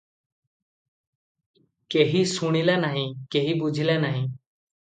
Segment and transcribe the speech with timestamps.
[1.97, 3.07] କେହି ଶୁଣିଲା ନାହିଁ-
[3.37, 4.27] କେହି ବୁଝିଲା ନାହିଁ